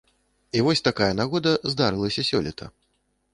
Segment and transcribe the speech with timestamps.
[0.57, 2.71] І вось такая нагода здарылася сёлета.